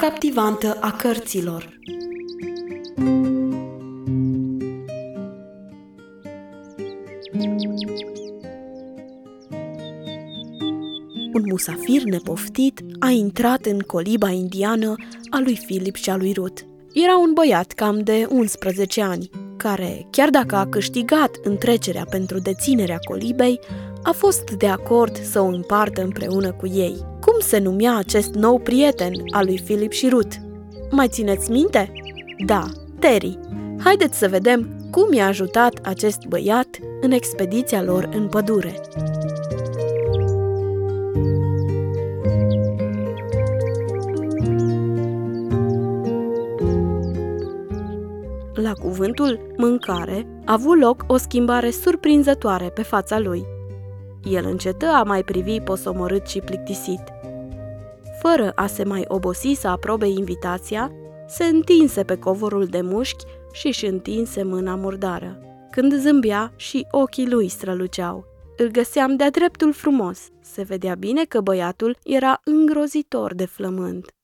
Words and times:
captivantă 0.00 0.76
a 0.80 0.90
cărților. 0.92 1.78
Un 11.32 11.42
musafir 11.50 12.02
nepoftit 12.02 12.80
a 12.98 13.10
intrat 13.10 13.66
în 13.66 13.78
coliba 13.78 14.30
indiană 14.30 14.94
a 15.30 15.40
lui 15.40 15.60
Philip 15.66 15.94
și 15.94 16.10
a 16.10 16.16
lui 16.16 16.32
Ruth. 16.32 16.62
Era 16.92 17.18
un 17.18 17.32
băiat 17.32 17.72
cam 17.72 18.00
de 18.02 18.26
11 18.30 19.02
ani, 19.02 19.30
care, 19.56 20.06
chiar 20.10 20.28
dacă 20.28 20.56
a 20.56 20.66
câștigat 20.66 21.30
întrecerea 21.42 22.06
pentru 22.10 22.38
deținerea 22.38 22.98
colibei, 23.08 23.60
a 24.02 24.10
fost 24.12 24.50
de 24.50 24.66
acord 24.66 25.16
să 25.22 25.40
o 25.40 25.44
împartă 25.44 26.02
împreună 26.02 26.52
cu 26.52 26.66
ei. 26.66 26.96
Cum 27.20 27.34
se 27.38 27.58
numea 27.58 27.96
acest 27.96 28.34
nou 28.34 28.58
prieten 28.58 29.12
al 29.30 29.44
lui 29.44 29.60
Philip 29.64 29.92
și 29.92 30.08
Ruth? 30.08 30.36
Mai 30.90 31.08
țineți 31.08 31.50
minte? 31.50 31.92
Da, 32.46 32.66
Terry. 32.98 33.38
Haideți 33.84 34.18
să 34.18 34.28
vedem 34.28 34.88
cum 34.90 35.12
i-a 35.12 35.26
ajutat 35.26 35.78
acest 35.82 36.18
băiat 36.28 36.68
în 37.00 37.10
expediția 37.10 37.82
lor 37.82 38.08
în 38.12 38.28
pădure. 38.28 38.80
La 48.54 48.72
cuvântul 48.72 49.40
mâncare 49.56 50.26
a 50.44 50.52
avut 50.52 50.78
loc 50.78 51.04
o 51.06 51.16
schimbare 51.16 51.70
surprinzătoare 51.70 52.70
pe 52.74 52.82
fața 52.82 53.18
lui. 53.18 53.58
El 54.24 54.44
încetă 54.44 54.86
a 54.86 55.02
mai 55.02 55.24
privi 55.24 55.60
posomorât 55.60 56.26
și 56.26 56.40
plictisit. 56.40 57.00
Fără 58.20 58.52
a 58.54 58.66
se 58.66 58.84
mai 58.84 59.04
obosi 59.08 59.52
să 59.52 59.68
aprobe 59.68 60.06
invitația, 60.06 60.92
se 61.26 61.44
întinse 61.44 62.02
pe 62.02 62.18
covorul 62.18 62.66
de 62.66 62.80
mușchi 62.80 63.24
și 63.52 63.66
își 63.66 63.86
întinse 63.86 64.42
mâna 64.42 64.74
murdară. 64.74 65.38
Când 65.70 65.94
zâmbea 65.94 66.52
și 66.56 66.86
ochii 66.90 67.30
lui 67.30 67.48
străluceau. 67.48 68.24
Îl 68.56 68.68
găseam 68.70 69.16
de-a 69.16 69.30
dreptul 69.30 69.72
frumos. 69.72 70.28
Se 70.40 70.62
vedea 70.62 70.94
bine 70.94 71.24
că 71.24 71.40
băiatul 71.40 71.96
era 72.04 72.40
îngrozitor 72.44 73.34
de 73.34 73.44
flământ. 73.44 74.14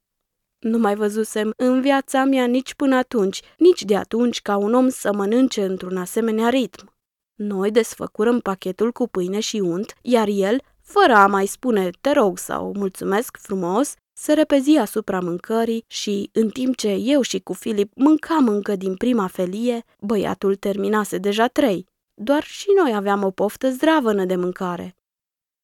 Nu 0.58 0.78
mai 0.78 0.94
văzusem 0.94 1.52
în 1.56 1.80
viața 1.80 2.24
mea 2.24 2.46
nici 2.46 2.74
până 2.74 2.96
atunci, 2.96 3.40
nici 3.58 3.84
de 3.84 3.96
atunci 3.96 4.42
ca 4.42 4.56
un 4.56 4.74
om 4.74 4.88
să 4.88 5.12
mănânce 5.12 5.64
într-un 5.64 5.96
asemenea 5.96 6.48
ritm. 6.48 6.95
Noi 7.36 7.70
desfăcurăm 7.70 8.40
pachetul 8.40 8.92
cu 8.92 9.08
pâine 9.08 9.40
și 9.40 9.56
unt, 9.56 9.94
iar 10.02 10.28
el, 10.28 10.60
fără 10.82 11.12
a 11.12 11.26
mai 11.26 11.46
spune 11.46 11.90
te 12.00 12.12
rog 12.12 12.38
sau 12.38 12.72
mulțumesc 12.76 13.36
frumos, 13.40 13.94
se 14.12 14.32
repezi 14.32 14.76
asupra 14.76 15.20
mâncării 15.20 15.84
și, 15.86 16.30
în 16.32 16.48
timp 16.48 16.76
ce 16.76 16.88
eu 16.88 17.20
și 17.20 17.38
cu 17.38 17.52
Filip 17.52 17.92
mâncam 17.94 18.48
încă 18.48 18.76
din 18.76 18.96
prima 18.96 19.26
felie, 19.26 19.84
băiatul 20.00 20.54
terminase 20.54 21.18
deja 21.18 21.46
trei. 21.46 21.86
Doar 22.14 22.42
și 22.42 22.66
noi 22.82 22.94
aveam 22.94 23.22
o 23.22 23.30
poftă 23.30 23.70
zdravănă 23.70 24.24
de 24.24 24.36
mâncare. 24.36 24.96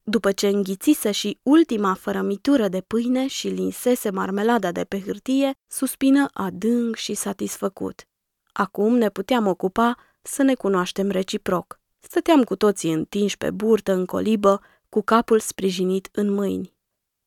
După 0.03 0.33
ce 0.33 0.49
înghițise 0.49 1.11
și 1.11 1.39
ultima 1.43 1.95
fărămitură 1.95 2.69
de 2.69 2.81
pâine 2.81 3.27
și 3.27 3.49
linsese 3.49 4.11
marmelada 4.11 4.73
de 4.73 4.85
pe 4.85 5.01
hârtie, 5.01 5.51
suspină 5.67 6.29
adânc 6.33 6.97
și 6.97 7.15
satisfăcut. 7.15 8.03
Acum 8.53 8.97
ne 8.97 9.09
puteam 9.09 9.47
ocupa 9.47 9.97
să 10.23 10.43
ne 10.43 10.55
cunoaștem 10.55 11.11
reciproc. 11.11 11.81
Stăteam 12.01 12.45
cu 12.45 12.57
toții 12.57 12.93
întinși 12.93 13.37
pe 13.37 13.51
burtă 13.51 13.93
în 13.93 14.05
colibă, 14.05 14.61
cu 14.89 15.03
capul 15.03 15.41
sprijinit 15.41 16.09
în 16.13 16.31
mâini. 16.31 16.75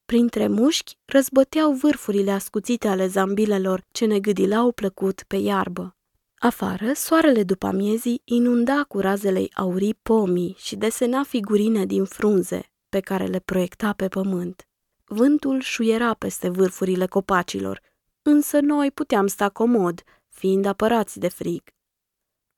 Printre 0.05 0.47
mușchi 0.47 0.97
răzbăteau 1.05 1.71
vârfurile 1.71 2.31
ascuțite 2.31 2.87
ale 2.87 3.07
zambilelor 3.07 3.85
ce 3.91 4.05
ne 4.05 4.19
gâdilau 4.19 4.71
plăcut 4.71 5.23
pe 5.27 5.35
iarbă. 5.35 5.95
Afară, 6.39 6.93
soarele 6.93 7.43
după 7.43 7.71
miezii 7.71 8.21
inunda 8.23 8.85
cu 8.87 8.99
razele 8.99 9.47
aurii 9.53 9.93
pomii 10.01 10.55
și 10.57 10.75
desena 10.75 11.23
figurine 11.23 11.85
din 11.85 12.05
frunze 12.05 12.71
pe 12.89 12.99
care 12.99 13.25
le 13.25 13.39
proiecta 13.39 13.93
pe 13.93 14.07
pământ. 14.07 14.67
Vântul 15.05 15.61
șuiera 15.61 16.13
peste 16.13 16.49
vârfurile 16.49 17.05
copacilor, 17.05 17.81
însă 18.21 18.59
noi 18.59 18.91
puteam 18.91 19.27
sta 19.27 19.49
comod, 19.49 20.03
fiind 20.29 20.65
apărați 20.65 21.19
de 21.19 21.27
frig. 21.27 21.61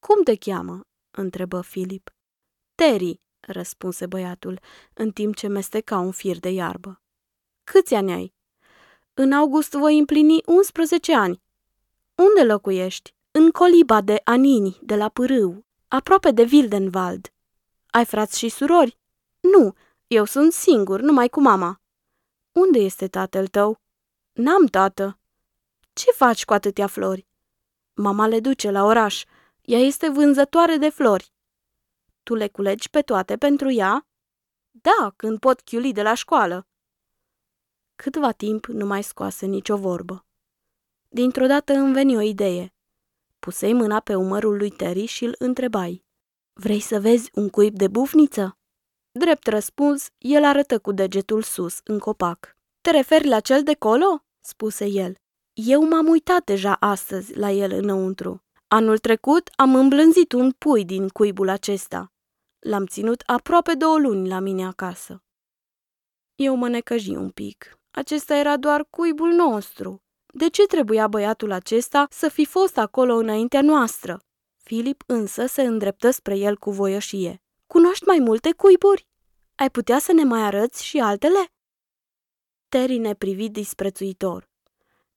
Cum 0.07 0.23
te 0.23 0.35
cheamă?" 0.35 0.87
întrebă 1.11 1.61
Filip. 1.61 2.13
Terry," 2.75 3.21
răspunse 3.39 4.05
băiatul, 4.05 4.59
în 4.93 5.11
timp 5.11 5.35
ce 5.35 5.47
mesteca 5.47 5.99
un 5.99 6.11
fir 6.11 6.39
de 6.39 6.49
iarbă. 6.49 7.01
Câți 7.63 7.93
ani 7.93 8.11
ai? 8.11 8.33
În 9.13 9.31
august 9.31 9.71
voi 9.71 9.97
împlini 9.97 10.41
11 10.45 11.15
ani. 11.15 11.41
Unde 12.15 12.51
locuiești? 12.51 13.15
În 13.31 13.51
coliba 13.51 14.01
de 14.01 14.21
Anini, 14.23 14.79
de 14.81 14.95
la 14.95 15.09
Pârâu, 15.09 15.65
aproape 15.87 16.31
de 16.31 16.47
Wildenwald. 16.51 17.33
Ai 17.87 18.05
frați 18.05 18.37
și 18.37 18.49
surori? 18.49 18.97
Nu, 19.39 19.75
eu 20.07 20.25
sunt 20.25 20.53
singur, 20.53 21.01
numai 21.01 21.29
cu 21.29 21.41
mama. 21.41 21.81
Unde 22.51 22.79
este 22.79 23.07
tatăl 23.07 23.47
tău? 23.47 23.81
N-am 24.33 24.65
tată. 24.65 25.19
Ce 25.93 26.11
faci 26.11 26.45
cu 26.45 26.53
atâtea 26.53 26.87
flori? 26.87 27.27
Mama 27.93 28.27
le 28.27 28.39
duce 28.39 28.71
la 28.71 28.83
oraș. 28.83 29.23
Ea 29.67 29.79
este 29.79 30.09
vânzătoare 30.09 30.77
de 30.77 30.89
flori. 30.89 31.33
Tu 32.23 32.35
le 32.35 32.47
culegi 32.47 32.89
pe 32.89 33.01
toate 33.01 33.37
pentru 33.37 33.71
ea? 33.71 34.07
Da, 34.71 35.13
când 35.15 35.39
pot 35.39 35.61
chiuli 35.61 35.93
de 35.93 36.01
la 36.01 36.13
școală. 36.13 36.67
Câtva 37.95 38.31
timp 38.31 38.65
nu 38.65 38.85
mai 38.85 39.03
scoase 39.03 39.45
nicio 39.45 39.77
vorbă. 39.77 40.25
Dintr-o 41.07 41.45
dată 41.45 41.73
îmi 41.73 41.93
veni 41.93 42.15
o 42.15 42.21
idee. 42.21 42.73
Pusei 43.39 43.73
mâna 43.73 43.99
pe 43.99 44.15
umărul 44.15 44.57
lui 44.57 44.69
Terry 44.69 45.05
și 45.05 45.25
îl 45.25 45.35
întrebai. 45.37 46.05
Vrei 46.53 46.79
să 46.79 46.99
vezi 46.99 47.29
un 47.33 47.49
cuib 47.49 47.75
de 47.75 47.87
bufniță? 47.87 48.57
Drept 49.11 49.47
răspuns, 49.47 50.07
el 50.17 50.43
arătă 50.43 50.79
cu 50.79 50.91
degetul 50.91 51.41
sus, 51.41 51.79
în 51.83 51.99
copac. 51.99 52.57
Te 52.81 52.91
referi 52.91 53.27
la 53.27 53.39
cel 53.39 53.63
de 53.63 53.73
colo? 53.73 54.25
spuse 54.39 54.85
el. 54.85 55.15
Eu 55.53 55.87
m-am 55.87 56.07
uitat 56.07 56.43
deja 56.43 56.73
astăzi 56.73 57.37
la 57.37 57.51
el 57.51 57.71
înăuntru. 57.71 58.41
Anul 58.69 58.97
trecut 58.97 59.49
am 59.55 59.75
îmblânzit 59.75 60.31
un 60.31 60.51
pui 60.51 60.85
din 60.85 61.07
cuibul 61.07 61.49
acesta. 61.49 62.11
L-am 62.59 62.85
ținut 62.85 63.23
aproape 63.25 63.73
două 63.73 63.97
luni 63.97 64.27
la 64.27 64.39
mine 64.39 64.65
acasă. 64.65 65.23
Eu 66.35 66.55
mă 66.55 66.67
necăji 66.67 67.09
un 67.09 67.29
pic. 67.29 67.79
Acesta 67.91 68.35
era 68.35 68.57
doar 68.57 68.85
cuibul 68.89 69.31
nostru. 69.31 70.01
De 70.33 70.49
ce 70.49 70.65
trebuia 70.65 71.07
băiatul 71.07 71.51
acesta 71.51 72.07
să 72.09 72.29
fi 72.29 72.45
fost 72.45 72.77
acolo 72.77 73.15
înaintea 73.15 73.61
noastră? 73.61 74.19
Filip 74.63 75.03
însă 75.05 75.45
se 75.45 75.61
îndreptă 75.61 76.11
spre 76.11 76.37
el 76.37 76.57
cu 76.57 76.71
voioșie. 76.71 77.41
Cunoști 77.67 78.05
mai 78.05 78.19
multe 78.19 78.53
cuiburi? 78.53 79.07
Ai 79.55 79.69
putea 79.69 79.99
să 79.99 80.11
ne 80.11 80.23
mai 80.23 80.41
arăți 80.41 80.85
și 80.85 80.99
altele? 80.99 81.51
Terry 82.69 82.97
ne 82.97 83.13
privi 83.13 83.49
disprețuitor. 83.49 84.49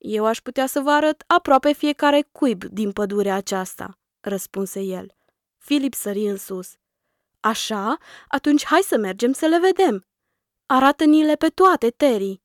Eu 0.03 0.25
aș 0.25 0.39
putea 0.39 0.65
să 0.65 0.79
vă 0.79 0.89
arăt 0.89 1.23
aproape 1.27 1.73
fiecare 1.73 2.27
cuib 2.31 2.63
din 2.63 2.91
pădurea 2.91 3.35
aceasta, 3.35 3.99
răspunse 4.19 4.81
el. 4.81 5.15
Filip 5.57 5.93
sări 5.93 6.27
în 6.27 6.37
sus. 6.37 6.73
Așa? 7.39 7.97
Atunci 8.27 8.65
hai 8.65 8.81
să 8.81 8.97
mergem 8.97 9.31
să 9.31 9.45
le 9.45 9.59
vedem. 9.59 10.05
Arată-ni-le 10.65 11.35
pe 11.35 11.47
toate, 11.47 11.89
Terry. 11.89 12.41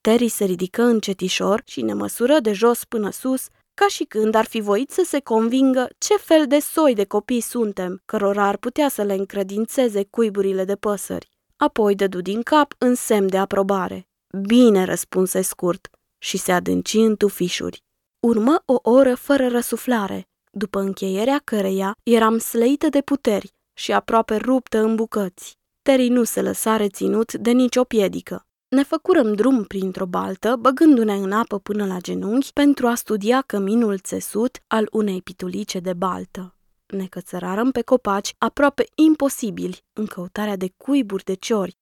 Terry 0.00 0.28
se 0.28 0.44
ridică 0.44 0.82
încetișor 0.82 1.62
și 1.64 1.82
ne 1.82 1.92
măsură 1.92 2.40
de 2.40 2.52
jos 2.52 2.84
până 2.84 3.10
sus, 3.10 3.48
ca 3.74 3.88
și 3.88 4.04
când 4.04 4.34
ar 4.34 4.44
fi 4.44 4.60
voit 4.60 4.90
să 4.90 5.02
se 5.06 5.20
convingă 5.20 5.88
ce 5.98 6.16
fel 6.16 6.46
de 6.46 6.58
soi 6.58 6.94
de 6.94 7.04
copii 7.04 7.40
suntem, 7.40 8.02
cărora 8.04 8.46
ar 8.46 8.56
putea 8.56 8.88
să 8.88 9.02
le 9.02 9.14
încredințeze 9.14 10.04
cuiburile 10.04 10.64
de 10.64 10.76
păsări. 10.76 11.28
Apoi 11.56 11.94
dădu 11.94 12.20
din 12.20 12.42
cap 12.42 12.74
în 12.78 12.94
semn 12.94 13.28
de 13.28 13.38
aprobare. 13.38 14.08
Bine, 14.46 14.84
răspunse 14.84 15.40
scurt 15.40 15.90
și 16.22 16.36
se 16.36 16.52
adânci 16.52 16.96
în 16.98 17.16
tufișuri. 17.16 17.82
Urmă 18.20 18.62
o 18.64 18.78
oră 18.82 19.14
fără 19.14 19.48
răsuflare, 19.48 20.28
după 20.52 20.80
încheierea 20.80 21.40
căreia 21.44 21.96
eram 22.02 22.38
slăită 22.38 22.88
de 22.88 23.00
puteri 23.00 23.52
și 23.72 23.92
aproape 23.92 24.36
ruptă 24.36 24.78
în 24.78 24.94
bucăți. 24.94 25.58
Terry 25.82 26.08
nu 26.08 26.24
se 26.24 26.42
lăsa 26.42 26.76
reținut 26.76 27.32
de 27.32 27.50
nicio 27.50 27.84
piedică. 27.84 28.44
Ne 28.68 28.82
făcurăm 28.82 29.34
drum 29.34 29.64
printr-o 29.64 30.06
baltă, 30.06 30.56
băgându-ne 30.56 31.14
în 31.14 31.32
apă 31.32 31.58
până 31.58 31.86
la 31.86 31.96
genunchi 31.98 32.52
pentru 32.52 32.86
a 32.86 32.94
studia 32.94 33.40
căminul 33.40 33.98
țesut 33.98 34.58
al 34.66 34.88
unei 34.92 35.22
pitulice 35.22 35.78
de 35.78 35.92
baltă. 35.92 36.54
Ne 36.86 37.06
cățărarăm 37.06 37.70
pe 37.70 37.82
copaci 37.82 38.34
aproape 38.38 38.84
imposibili 38.94 39.84
în 39.92 40.06
căutarea 40.06 40.56
de 40.56 40.72
cuiburi 40.76 41.24
de 41.24 41.34
ciori. 41.34 41.78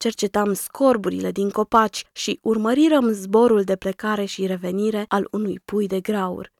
Cercetam 0.00 0.52
scorburile 0.52 1.30
din 1.30 1.50
copaci 1.50 2.04
și 2.12 2.38
urmărirăm 2.42 3.10
zborul 3.12 3.62
de 3.62 3.76
plecare 3.76 4.24
și 4.24 4.46
revenire 4.46 5.04
al 5.08 5.28
unui 5.30 5.60
pui 5.64 5.86
de 5.86 6.00
graur. 6.00 6.52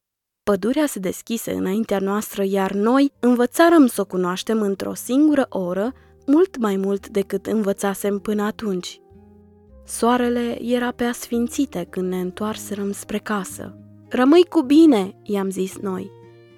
Pădurea 0.42 0.86
se 0.86 0.98
deschise 0.98 1.52
înaintea 1.52 1.98
noastră, 1.98 2.44
iar 2.44 2.72
noi 2.72 3.12
învățarăm 3.20 3.86
să 3.86 4.00
o 4.00 4.04
cunoaștem 4.04 4.60
într-o 4.60 4.94
singură 4.94 5.46
oră, 5.48 5.92
mult 6.26 6.56
mai 6.58 6.76
mult 6.76 7.08
decât 7.08 7.46
învățasem 7.46 8.18
până 8.18 8.42
atunci. 8.42 9.00
Soarele 9.86 10.62
era 10.62 10.90
pe 10.90 11.04
asfințite 11.04 11.86
când 11.90 12.08
ne 12.08 12.20
întoarserăm 12.20 12.92
spre 12.92 13.18
casă. 13.18 13.78
Rămâi 14.08 14.44
cu 14.48 14.62
bine, 14.62 15.20
i-am 15.22 15.50
zis 15.50 15.76
noi. 15.76 16.10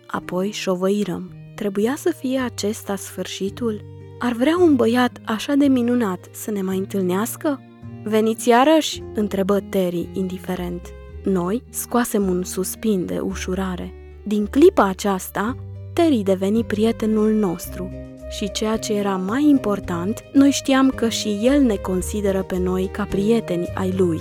Apoi 0.06 0.50
șovăirăm. 0.50 1.30
Trebuia 1.54 1.94
să 1.96 2.12
fie 2.18 2.38
acesta 2.38 2.96
sfârșitul? 2.96 3.91
Ar 4.24 4.32
vrea 4.32 4.56
un 4.58 4.76
băiat 4.76 5.20
așa 5.24 5.54
de 5.54 5.66
minunat 5.66 6.28
să 6.32 6.50
ne 6.50 6.62
mai 6.62 6.76
întâlnească? 6.76 7.60
Veniți 8.04 8.48
iarăși?" 8.48 9.02
întrebă 9.14 9.60
Terry, 9.60 10.08
indiferent. 10.12 10.80
Noi 11.24 11.62
scoasem 11.70 12.28
un 12.28 12.42
suspin 12.42 13.06
de 13.06 13.18
ușurare. 13.18 13.92
Din 14.24 14.46
clipa 14.46 14.84
aceasta, 14.84 15.56
Terry 15.92 16.22
deveni 16.22 16.64
prietenul 16.64 17.32
nostru 17.32 17.90
și 18.30 18.50
ceea 18.50 18.76
ce 18.76 18.92
era 18.92 19.16
mai 19.16 19.48
important, 19.48 20.24
noi 20.32 20.50
știam 20.50 20.88
că 20.88 21.08
și 21.08 21.38
el 21.42 21.62
ne 21.62 21.76
consideră 21.76 22.42
pe 22.42 22.58
noi 22.58 22.88
ca 22.92 23.04
prieteni 23.04 23.68
ai 23.74 23.94
lui. 23.96 24.20